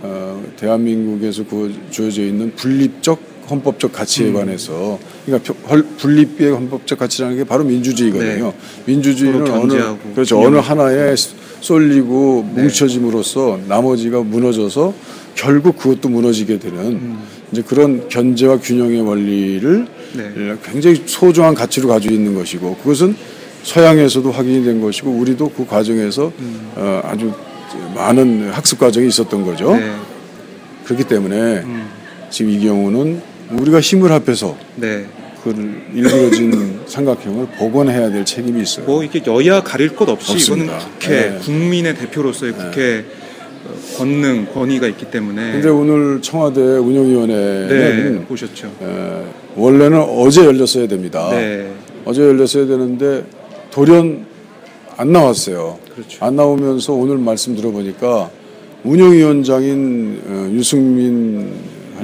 어, 0.03 0.43
대한민국에서 0.57 1.43
그 1.45 1.73
주어져 1.89 2.21
있는 2.21 2.53
분립적 2.55 3.32
헌법적 3.49 3.91
가치에 3.91 4.27
음. 4.27 4.33
관해서 4.33 4.99
그러니까 5.25 5.53
분립의 5.97 6.51
헌법적 6.51 6.99
가치라는 6.99 7.37
게 7.37 7.43
바로 7.43 7.63
민주주의거든요. 7.63 8.45
네. 8.45 8.53
민주주의는 8.85 9.49
어느 9.51 9.73
그렇죠 10.13 10.39
어느 10.39 10.57
하나에 10.57 11.15
쏠리고 11.61 12.49
네. 12.55 12.63
뭉쳐짐으로써 12.63 13.59
나머지가 13.67 14.21
무너져서 14.21 14.93
결국 15.35 15.77
그것도 15.77 16.09
무너지게 16.09 16.59
되는 16.59 16.79
음. 16.79 17.23
이제 17.51 17.61
그런 17.61 18.07
견제와 18.09 18.59
균형의 18.59 19.01
원리를 19.01 19.87
네. 20.13 20.55
굉장히 20.63 21.03
소중한 21.05 21.53
가치로 21.53 21.87
가지고 21.87 22.13
있는 22.13 22.35
것이고 22.35 22.77
그것은 22.77 23.15
서양에서도 23.63 24.29
확인이 24.31 24.63
된 24.63 24.81
것이고 24.81 25.09
우리도 25.09 25.49
그 25.55 25.65
과정에서 25.65 26.31
음. 26.39 26.71
어, 26.75 27.01
아주 27.03 27.31
많은 27.95 28.49
학습 28.51 28.79
과정이 28.79 29.07
있었던 29.07 29.45
거죠. 29.45 29.75
네. 29.75 29.93
그렇기 30.83 31.05
때문에 31.05 31.35
음. 31.35 31.89
지금 32.29 32.51
이 32.51 32.59
경우는 32.59 33.21
우리가 33.51 33.79
힘을 33.79 34.11
합해서 34.11 34.57
네. 34.75 35.05
그 35.43 35.49
일그러진 35.93 36.81
삼각형을 36.87 37.47
복원해야 37.57 38.09
될 38.11 38.23
책임이 38.23 38.61
있어요. 38.61 38.85
뭐 38.85 39.03
이게 39.03 39.21
여야 39.27 39.61
가릴 39.61 39.95
것 39.95 40.07
없이 40.09 40.31
없습니다. 40.33 40.77
이거는 40.77 40.91
국회 40.99 41.09
네. 41.09 41.37
국민의 41.39 41.95
대표로서의 41.95 42.53
국회 42.53 43.05
어, 43.65 43.97
권능 43.97 44.45
권위가 44.53 44.87
있기 44.87 45.11
때문에 45.11 45.53
근데 45.53 45.69
오늘 45.69 46.21
청와대 46.21 46.61
운영위원회는 46.61 47.67
네 48.19 48.25
보셨죠. 48.25 48.67
에, 48.81 49.23
원래는 49.55 49.99
어제 50.01 50.45
열렸어야 50.45 50.87
됩니다. 50.87 51.29
네. 51.31 51.71
어제 52.05 52.21
열렸어야 52.21 52.65
되는데 52.65 53.25
돌연 53.71 54.25
안 54.95 55.11
나왔어요. 55.11 55.79
그렇죠. 55.93 56.23
안 56.25 56.35
나오면서 56.35 56.93
오늘 56.93 57.17
말씀 57.17 57.55
들어보니까 57.55 58.29
운영위원장인 58.83 60.21
어, 60.25 60.49
유승민 60.53 61.53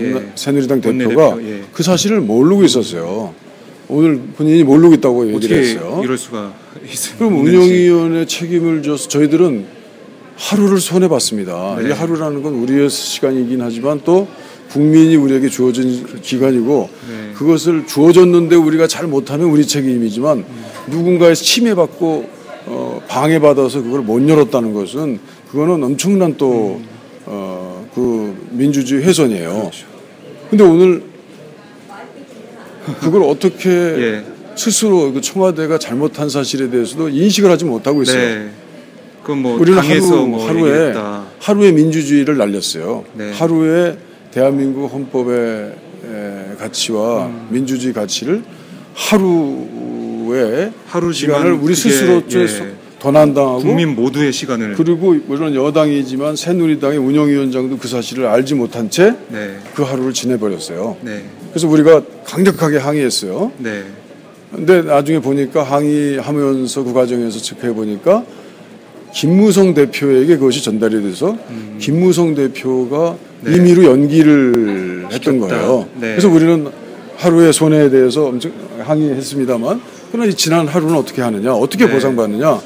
예. 0.01 0.31
새누리당 0.35 0.81
대표가 0.81 1.37
예. 1.41 1.61
그 1.73 1.83
사실을 1.83 2.21
모르고 2.21 2.63
있었어요. 2.63 3.33
오늘 3.87 4.19
본인이 4.35 4.63
모르고 4.63 4.93
있다고 4.95 5.33
얘기를 5.33 5.57
했어요. 5.57 6.01
이럴 6.03 6.17
수가 6.17 6.53
있 6.85 7.17
그럼. 7.17 7.39
운영위원회 7.39 8.25
책임을 8.25 8.83
져서 8.83 9.07
저희들은 9.09 9.65
하루를 10.35 10.79
손해 10.79 11.07
봤습니다. 11.07 11.75
네. 11.81 11.89
이 11.89 11.91
하루라는 11.91 12.41
건 12.43 12.53
우리의 12.53 12.89
시간이긴 12.89 13.61
하지만 13.61 13.99
또 14.05 14.27
국민이 14.69 15.15
우리에게 15.15 15.49
주어진 15.49 16.05
기간이고 16.21 16.89
네. 17.09 17.33
그것을 17.33 17.87
주어졌는데 17.87 18.55
우리가 18.55 18.87
잘 18.87 19.07
못하면 19.07 19.47
우리 19.47 19.65
책임이지만 19.65 20.45
누군가의 20.87 21.35
침해받고 21.35 22.29
어, 22.67 23.01
방해받아서 23.07 23.81
그걸 23.81 24.01
못 24.01 24.27
열었다는 24.27 24.73
것은 24.73 25.19
그거는 25.51 25.83
엄청난 25.83 26.35
또 26.37 26.79
어, 26.79 26.81
그 27.99 28.47
민주주의 28.51 29.03
훼손이에요. 29.03 29.71
근데 30.49 30.63
오늘 30.63 31.03
그걸 33.01 33.23
어떻게 33.23 33.69
예. 33.69 34.23
스스로 34.55 35.11
그 35.11 35.21
청와대가 35.21 35.77
잘못한 35.77 36.29
사실에 36.29 36.69
대해서도 36.69 37.09
인식을 37.09 37.51
하지 37.51 37.65
못하고 37.65 38.01
있어요. 38.03 38.17
네. 38.17 38.49
그건 39.21 39.41
뭐 39.41 39.59
우리는 39.59 39.77
하루, 39.79 40.25
뭐 40.25 40.47
하루에 40.47 40.71
얘기했다. 40.71 41.25
하루에 41.39 41.71
민주주의를 41.71 42.37
날렸어요. 42.37 43.03
네. 43.13 43.31
하루에 43.33 43.97
대한민국 44.31 44.91
헌법의 44.91 45.73
에, 46.05 46.55
가치와 46.57 47.27
음. 47.27 47.47
민주주의 47.49 47.93
가치를 47.93 48.43
하루에 48.95 50.71
하루지만 50.87 51.37
시간을 51.37 51.51
우리 51.53 51.75
스스로 51.75 52.21
예. 52.31 52.78
도난당하고 52.99 53.59
국민 53.59 53.95
모두의 53.95 54.31
시간을 54.33 54.75
그리고 54.75 55.15
물론 55.27 55.55
여당이지만 55.55 56.35
새누리당의 56.35 56.97
운영위원장도 56.97 57.77
그 57.77 57.87
사실을 57.87 58.25
알지 58.27 58.55
못한 58.55 58.89
채 58.89 59.15
그 59.29 59.33
네. 59.33 59.57
하루를 59.83 60.13
지내버렸어요. 60.13 60.97
네. 61.01 61.23
그래서 61.51 61.67
우리가 61.67 62.01
강력하게 62.25 62.77
항의했어요. 62.77 63.51
네. 63.57 63.83
근데 64.53 64.81
나중에 64.81 65.19
보니까 65.19 65.63
항의하면서 65.63 66.83
그 66.83 66.93
과정에서 66.93 67.39
체크해 67.39 67.73
보니까 67.73 68.23
김무성 69.13 69.73
대표에게 69.73 70.37
그것이 70.37 70.63
전달이 70.63 71.01
돼서 71.01 71.37
김무성 71.79 72.35
대표가 72.35 73.11
음. 73.11 73.17
네. 73.41 73.55
임의로 73.55 73.85
연기를 73.85 75.07
했던 75.11 75.35
시켰다. 75.35 75.47
거예요. 75.47 75.87
네. 75.95 76.09
그래서 76.11 76.29
우리는 76.29 76.67
하루의 77.17 77.53
손해에 77.53 77.89
대해서 77.89 78.25
엄청 78.27 78.51
항의했습니다만 78.79 79.81
그러나 80.11 80.25
이 80.29 80.33
지난 80.33 80.67
하루는 80.67 80.95
어떻게 80.95 81.21
하느냐, 81.21 81.53
어떻게 81.53 81.85
네. 81.85 81.91
보상받느냐. 81.93 82.59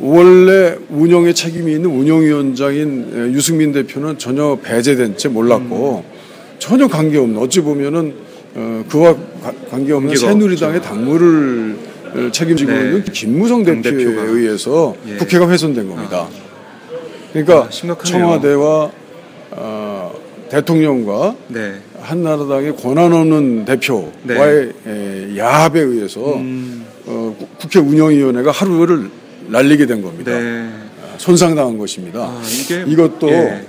원래 0.00 0.76
운영에 0.90 1.32
책임이 1.32 1.72
있는 1.72 1.90
운영위원장인 1.90 3.10
에, 3.14 3.32
유승민 3.32 3.72
대표는 3.72 4.18
전혀 4.18 4.58
배제된 4.62 5.16
채 5.16 5.28
몰랐고 5.28 6.02
음. 6.04 6.12
전혀 6.58 6.88
관계없는 6.88 7.38
어찌 7.38 7.60
보면은 7.60 8.12
어, 8.54 8.84
그와 8.88 9.14
가- 9.42 9.52
관계없는 9.70 10.14
새누리당의 10.16 10.82
당무를 10.82 11.76
어, 12.14 12.30
책임지고 12.32 12.70
네. 12.72 12.78
있는 12.80 13.04
김무성 13.04 13.64
당 13.64 13.80
대표에 13.80 14.04
대표가. 14.04 14.22
의해서 14.24 14.94
예. 15.08 15.16
국회가 15.16 15.48
훼손된 15.48 15.88
겁니다. 15.88 16.26
그러니까 17.32 17.66
아, 17.66 17.70
심각하네요. 17.70 18.18
청와대와 18.20 18.90
어, 19.52 19.91
대통령과 20.62 21.34
네. 21.48 21.76
한나라당의 21.98 22.76
권한 22.76 23.10
없는 23.10 23.64
대표와의 23.64 24.72
에, 24.86 25.36
야합에 25.38 25.80
의해서 25.80 26.34
음. 26.36 26.84
어, 27.06 27.34
구- 27.38 27.46
국회 27.58 27.78
운영위원회가 27.78 28.50
하루를 28.50 29.08
날리게 29.48 29.86
된 29.86 30.02
겁니다. 30.02 30.38
네. 30.38 30.68
손상당한 31.16 31.78
것입니다. 31.78 32.20
아, 32.24 32.42
이것도 32.86 33.30
예. 33.30 33.64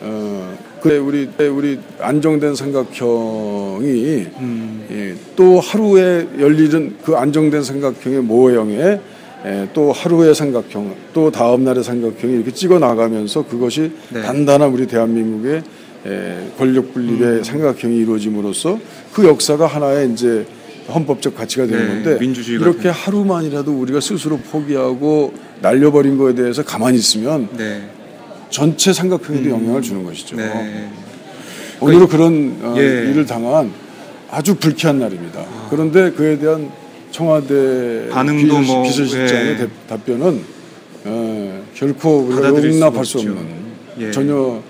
어, 0.00 0.58
그래 0.80 0.96
우리 0.98 1.28
우리 1.38 1.78
안정된 2.00 2.56
삼각형이 2.56 4.26
음. 4.40 4.86
예, 4.90 5.14
또 5.36 5.60
하루에 5.60 6.26
열리는 6.40 6.96
그 7.04 7.14
안정된 7.16 7.62
삼각형의 7.62 8.22
모형에 8.22 9.00
예, 9.46 9.68
또 9.74 9.92
하루의 9.92 10.34
삼각형, 10.34 10.94
또 11.12 11.30
다음 11.30 11.64
날의 11.64 11.84
삼각형이 11.84 12.34
이렇게 12.34 12.50
찍어 12.50 12.78
나가면서 12.78 13.46
그것이 13.46 13.92
네. 14.10 14.22
단단한 14.22 14.70
우리 14.72 14.86
대한민국의 14.86 15.52
예, 15.54 15.62
권력 16.58 16.92
분립의 16.92 17.38
음. 17.38 17.44
삼각형이 17.44 17.96
이루어짐으로써 17.96 18.78
그 19.12 19.24
역사가 19.26 19.66
하나의 19.66 20.12
이제 20.12 20.46
헌법적 20.92 21.34
가치가 21.34 21.66
되는 21.66 21.80
네, 21.82 21.88
건데 22.04 22.18
민주주의가 22.20 22.64
이렇게 22.66 22.82
된- 22.84 22.92
하루만이라도 22.92 23.72
우리가 23.72 24.00
스스로 24.00 24.36
포기하고 24.36 25.32
날려버린 25.62 26.18
거에 26.18 26.34
대해서 26.34 26.62
가만히 26.62 26.98
있으면 26.98 27.48
네. 27.56 27.82
전체 28.50 28.92
삼각형에도 28.92 29.48
영향을 29.48 29.80
주는 29.80 30.04
것이죠. 30.04 30.36
네. 30.36 30.90
오늘은 31.80 32.06
그런 32.08 32.58
어, 32.62 32.74
예. 32.76 32.82
일을 33.10 33.24
당한 33.26 33.72
아주 34.30 34.54
불쾌한 34.56 34.98
날입니다. 34.98 35.44
그런데 35.70 36.10
그에 36.10 36.38
대한 36.38 36.70
청와대 37.10 38.08
반응도 38.10 38.60
비서, 38.60 38.72
뭐, 38.74 38.82
비서실장의 38.82 39.46
예. 39.52 39.56
대- 39.56 39.68
답변은 39.88 40.40
어, 41.06 41.64
결코 41.74 42.18
우리가 42.20 42.48
용납할 42.48 43.04
수. 43.04 43.18
없는 43.18 43.36
예. 44.00 44.10
전혀 44.10 44.34
어, 44.36 44.62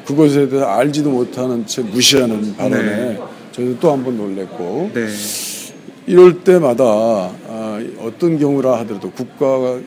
그것에 0.00 0.48
대해 0.48 0.62
알지도 0.62 1.10
못하는 1.10 1.66
채 1.66 1.82
무시하는 1.82 2.56
발언에 2.56 2.82
네. 2.82 3.18
저희도 3.52 3.78
또 3.80 3.90
한 3.90 4.02
번 4.04 4.16
놀랬고 4.16 4.90
네. 4.94 5.06
이럴 6.06 6.42
때마다 6.42 6.84
아, 6.84 7.84
어떤 8.00 8.38
경우라 8.38 8.78
하더라도 8.80 9.10
국가와 9.10 9.78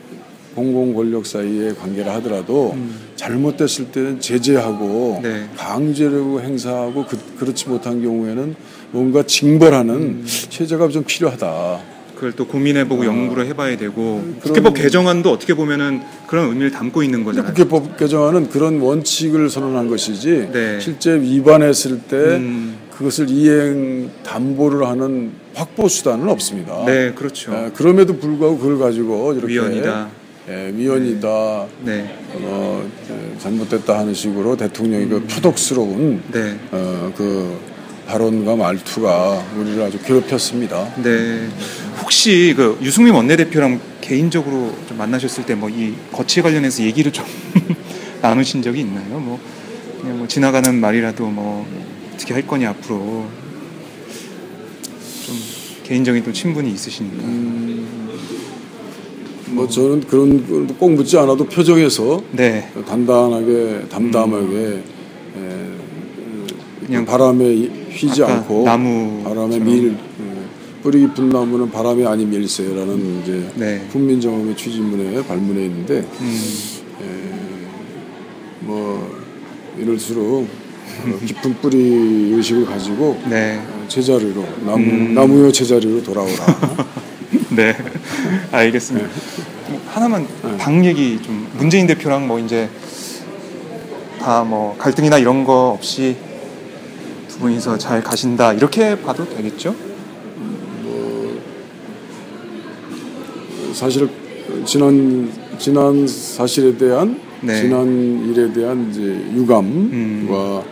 공공 0.54 0.94
권력 0.94 1.26
사이의 1.26 1.74
관계라 1.76 2.14
하더라도 2.16 2.74
잘못됐을 3.16 3.90
때는 3.90 4.20
제재하고 4.20 5.18
음. 5.18 5.22
네. 5.22 5.48
강제로 5.56 6.40
행사하고 6.40 7.04
그, 7.04 7.18
그렇지 7.38 7.68
못한 7.68 8.00
경우에는 8.02 8.54
뭔가 8.92 9.22
징벌하는 9.24 9.94
음. 9.94 10.26
체제가 10.48 10.88
좀 10.88 11.02
필요하다. 11.04 11.95
그걸 12.16 12.32
또 12.32 12.46
고민해보고 12.46 13.04
연구를 13.04 13.46
해봐야 13.46 13.76
되고 13.76 14.22
아. 14.24 14.40
그런- 14.40 14.40
국회법 14.40 14.74
개정안도 14.74 15.30
어떻게 15.30 15.54
보면은 15.54 16.00
그런 16.26 16.48
의미를 16.48 16.70
담고 16.70 17.02
있는 17.02 17.22
거잖아요. 17.24 17.52
국회법 17.52 17.96
개정안은 17.98 18.48
그런 18.48 18.80
원칙을 18.80 19.48
선언한 19.50 19.88
것이지 19.88 20.48
네. 20.52 20.80
실제 20.80 21.12
위반했을 21.12 22.00
때 22.08 22.16
음. 22.16 22.78
그것을 22.96 23.28
이행 23.28 24.10
담보를 24.24 24.86
하는 24.86 25.32
확보 25.54 25.86
수단은 25.88 26.28
없습니다. 26.30 26.82
네, 26.86 27.12
그렇죠. 27.14 27.52
예, 27.52 27.70
그럼에도 27.74 28.16
불구하고 28.18 28.58
그걸 28.58 28.78
가지고 28.78 29.34
이렇게 29.34 29.52
위헌이다. 29.52 30.08
예, 30.48 30.72
위헌이다. 30.74 31.66
네. 31.84 32.16
어, 32.40 32.88
예, 33.10 33.38
잘못됐다 33.38 33.98
하는 33.98 34.14
식으로 34.14 34.56
대통령이 34.56 35.06
그 35.08 35.22
표독스러운 35.26 36.22
네. 36.32 36.56
어, 36.72 37.12
그 37.14 37.58
발언과 38.06 38.56
말투가 38.56 39.44
우리를 39.58 39.82
아주 39.82 39.98
괴롭혔습니다. 39.98 40.88
네. 41.02 41.48
혹시 42.02 42.54
그 42.56 42.78
유승민 42.82 43.14
원내대표랑 43.14 43.80
개인적으로 44.00 44.72
좀 44.88 44.98
만나셨을 44.98 45.44
때 45.46 45.54
뭐 45.54 45.68
이 45.70 45.94
거치에 46.12 46.42
관련해서 46.42 46.82
얘기를 46.84 47.10
좀 47.12 47.24
나누신 48.22 48.62
적이 48.62 48.80
있나요? 48.80 49.18
뭐 49.18 49.38
그냥 50.00 50.18
뭐 50.18 50.28
지나가는 50.28 50.74
말이라도 50.78 51.26
뭐 51.28 51.66
어떻게 52.14 52.34
할 52.34 52.46
거냐 52.46 52.70
앞으로 52.70 53.26
좀 55.26 55.36
개인적인 55.84 56.22
또 56.24 56.32
친분이 56.32 56.70
있으시니까. 56.72 57.24
뭐 59.48 59.66
저는 59.68 60.00
그런 60.02 60.46
걸꼭 60.46 60.92
묻지 60.94 61.16
않아도 61.18 61.44
표정에서 61.46 62.20
네. 62.32 62.68
단단하게 62.86 63.84
담담하게 63.88 64.82
에, 65.36 65.66
그냥 66.84 67.06
바람에 67.06 67.44
휘지 67.90 68.22
않고 68.24 68.64
나무처럼. 68.64 69.24
바람에 69.24 69.58
밀 69.60 69.88
에, 69.88 69.94
뿌리 70.86 71.00
깊은 71.00 71.30
나무는 71.30 71.68
바람에 71.68 72.06
아니 72.06 72.24
밀세라는 72.24 73.20
이제 73.20 73.50
네. 73.56 73.84
훈민정음의 73.90 74.56
취지문에 74.56 75.26
발문에 75.26 75.64
있는데 75.64 76.06
음, 76.20 77.66
뭐 78.60 79.20
이럴수록 79.76 80.44
어, 80.44 81.18
깊은 81.26 81.54
뿌리 81.60 81.76
의식을 82.34 82.66
가지고 82.66 83.20
네. 83.28 83.60
어, 83.68 83.84
제자리로 83.88 84.44
나무 84.64 84.76
음. 84.76 85.12
나무의 85.12 85.52
제자리로 85.52 86.04
돌아오라. 86.04 86.86
네. 87.50 87.76
알겠습니다. 88.52 89.08
하나만 89.88 90.24
방 90.56 90.84
얘기 90.84 91.20
좀 91.20 91.48
문재인 91.58 91.88
대표랑 91.88 92.28
뭐 92.28 92.38
이제 92.38 92.70
다 94.20 94.44
뭐 94.44 94.76
갈등이나 94.78 95.18
이런 95.18 95.42
거 95.42 95.70
없이 95.70 96.16
두 97.26 97.40
분이서 97.40 97.76
잘 97.76 98.04
가신다 98.04 98.52
이렇게 98.52 98.96
봐도 99.00 99.28
되겠죠? 99.28 99.85
사실 103.76 104.08
지난 104.64 105.30
지난 105.58 106.08
사실에 106.08 106.78
대한 106.78 107.20
네. 107.42 107.60
지난 107.60 107.86
일에 108.26 108.50
대한 108.50 108.88
이제 108.90 109.02
유감과 109.34 109.92
음. 109.92 110.26
어, 110.30 110.64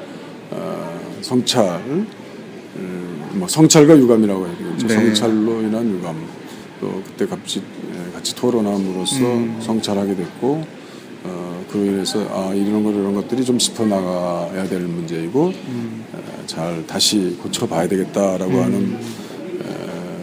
성찰, 1.20 1.82
음, 1.86 3.22
뭐 3.34 3.46
성찰과 3.46 3.98
유감이라고 3.98 4.46
해야 4.46 4.56
되겠죠. 4.56 4.86
네. 4.86 4.94
성찰로 4.94 5.60
인한 5.60 5.86
유감. 5.90 6.16
또 6.80 7.02
그때 7.06 7.26
같이 7.26 7.60
예, 7.92 8.12
같이 8.14 8.34
토론함으로써 8.34 9.18
음. 9.20 9.58
성찰하게 9.60 10.16
됐고 10.16 10.64
어, 11.24 11.64
그로 11.70 11.84
인해서 11.84 12.20
아 12.30 12.54
이런 12.54 12.82
것 12.82 12.90
이런 12.90 13.14
것들이 13.14 13.44
좀 13.44 13.58
짚어 13.58 13.84
나가야 13.84 14.66
될 14.66 14.80
문제이고 14.80 15.52
음. 15.68 16.04
에, 16.14 16.46
잘 16.46 16.86
다시 16.86 17.36
고쳐봐야 17.42 17.86
되겠다라고 17.86 18.62
하는 18.62 18.94
에, 18.94 19.23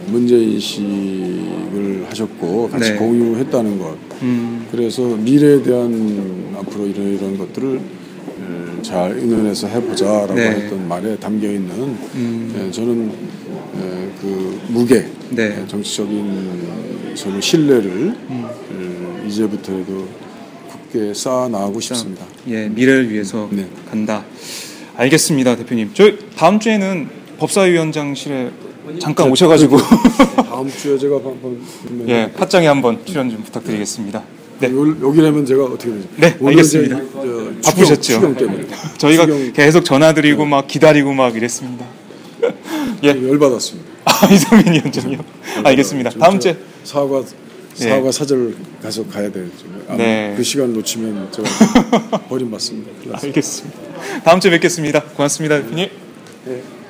문제 0.06 0.36
인식을 0.36 2.06
하셨고 2.08 2.68
같이 2.70 2.92
네. 2.92 2.96
공유했다는 2.96 3.78
것. 3.78 3.96
음, 4.22 4.66
그래서 4.70 5.02
미래에 5.02 5.62
대한 5.62 6.54
앞으로 6.58 6.86
이런 6.86 7.14
이런 7.14 7.38
것들을 7.38 7.76
에, 7.76 8.82
잘 8.82 9.12
의논해서 9.12 9.66
해보자라고 9.66 10.34
네. 10.34 10.50
했던 10.50 10.88
말에 10.88 11.16
담겨 11.16 11.50
있는 11.50 11.70
음, 12.14 12.54
에, 12.56 12.70
저는 12.70 13.08
에, 13.08 14.10
그 14.20 14.60
무게, 14.68 15.06
네. 15.30 15.62
에, 15.62 15.66
정치적인 15.66 17.14
서로 17.14 17.40
신뢰를 17.40 17.90
음. 18.30 18.46
에, 19.24 19.28
이제부터라도 19.28 20.08
굳게 20.68 21.14
쌓아 21.14 21.48
나가고 21.48 21.80
싶습니다. 21.80 22.24
예, 22.48 22.68
미래를 22.68 23.10
위해서 23.10 23.48
네. 23.50 23.66
간다. 23.90 24.24
알겠습니다, 24.96 25.56
대표님. 25.56 25.90
저 25.94 26.10
다음 26.36 26.58
주에는 26.60 27.08
법사위원장실에 27.38 28.50
잠깐 29.00 29.30
오셔가지고 29.30 29.76
다음 30.48 30.68
주에 30.70 30.98
제가 30.98 31.16
한번 31.16 31.60
예, 32.08 32.30
팟장에 32.32 32.66
한번 32.66 33.04
출연 33.04 33.30
좀 33.30 33.42
부탁드리겠습니다. 33.42 34.22
네. 34.60 34.70
요- 34.70 35.08
여기라면 35.08 35.44
제가 35.44 35.64
어떻게 35.64 35.90
되죠? 35.92 36.08
네, 36.16 36.36
알겠습니다. 36.44 36.98
이제, 36.98 37.08
저, 37.62 37.70
바쁘셨죠? 37.70 38.00
추경, 38.02 38.20
추경 38.20 38.36
때문에 38.36 38.66
저희가 38.98 39.26
추경 39.26 39.52
계속 39.52 39.84
전화드리고 39.84 40.44
막 40.44 40.66
기다리고 40.68 41.12
막 41.12 41.34
이랬습니다. 41.36 41.84
예. 43.04 43.08
열받았습니다. 43.08 43.90
아, 44.04 44.26
이성민 44.32 44.72
위원장님. 44.72 45.18
알겠습니다. 45.64 46.10
다음 46.10 46.38
주에 46.38 46.56
사과 46.84 47.22
사과 47.74 48.12
사절 48.12 48.54
가서 48.82 49.06
가야 49.06 49.30
돼요. 49.32 49.46
네. 49.96 50.34
그 50.36 50.42
시간 50.42 50.72
놓치면 50.72 51.28
제가 51.32 51.48
버림받습니다. 52.28 53.18
알겠습니다. 53.22 53.78
다음 54.24 54.40
주에 54.40 54.50
뵙겠습니다. 54.50 55.02
고맙습니다, 55.02 55.56
대표님. 55.62 56.81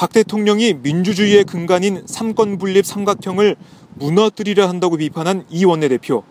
박 0.00 0.14
대통령이 0.14 0.72
민주주의의 0.82 1.44
근간인 1.44 2.04
삼권 2.06 2.56
분립 2.56 2.86
삼각형을 2.86 3.54
무너뜨리려 3.96 4.66
한다고 4.66 4.96
비판한 4.96 5.44
이 5.50 5.66
원내대표. 5.66 6.22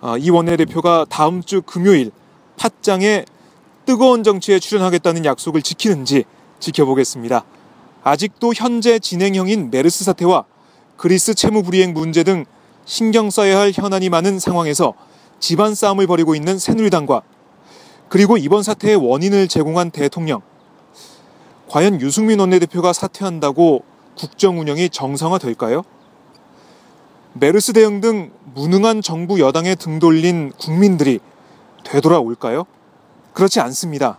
아, 0.00 0.16
이 0.16 0.30
원내대표가 0.30 1.04
다음 1.08 1.42
주 1.42 1.60
금요일 1.60 2.12
팟짱의 2.56 3.24
뜨거운 3.84 4.22
정치에 4.22 4.60
출연하겠다는 4.60 5.24
약속을 5.24 5.62
지키는지 5.62 6.22
지켜보겠습니다. 6.60 7.44
아직도 8.04 8.52
현재 8.54 9.00
진행형인 9.00 9.72
메르스 9.72 10.04
사태와 10.04 10.44
그리스 10.96 11.34
채무 11.34 11.64
불이행 11.64 11.94
문제 11.94 12.22
등 12.22 12.44
신경 12.84 13.28
써야 13.28 13.58
할 13.58 13.72
현안이 13.74 14.08
많은 14.08 14.38
상황에서 14.38 14.94
집안 15.40 15.74
싸움을 15.74 16.06
벌이고 16.06 16.36
있는 16.36 16.60
새누리당과 16.60 17.22
그리고 18.08 18.36
이번 18.36 18.62
사태의 18.62 18.94
원인을 18.94 19.48
제공한 19.48 19.90
대통령. 19.90 20.42
과연 21.74 22.00
유승민 22.00 22.38
원내대표가 22.38 22.92
사퇴한다고 22.92 23.82
국정 24.16 24.60
운영이 24.60 24.90
정상화될까요? 24.90 25.82
메르스 27.32 27.72
대응 27.72 28.00
등 28.00 28.30
무능한 28.54 29.02
정부 29.02 29.40
여당에 29.40 29.74
등 29.74 29.98
돌린 29.98 30.52
국민들이 30.52 31.18
되돌아올까요? 31.82 32.62
그렇지 33.32 33.58
않습니다. 33.58 34.18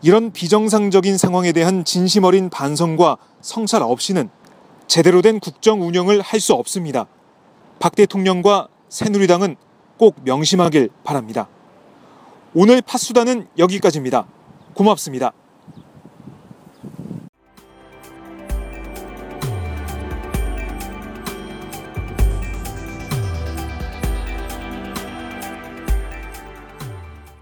이런 0.00 0.32
비정상적인 0.32 1.18
상황에 1.18 1.52
대한 1.52 1.84
진심 1.84 2.24
어린 2.24 2.48
반성과 2.48 3.18
성찰 3.42 3.82
없이는 3.82 4.30
제대로 4.86 5.20
된 5.20 5.40
국정 5.40 5.82
운영을 5.82 6.22
할 6.22 6.40
수 6.40 6.54
없습니다. 6.54 7.04
박 7.78 7.94
대통령과 7.94 8.68
새누리당은 8.88 9.56
꼭 9.98 10.16
명심하길 10.24 10.88
바랍니다. 11.04 11.48
오늘 12.54 12.80
팟수다는 12.80 13.46
여기까지입니다. 13.58 14.24
고맙습니다. 14.72 15.34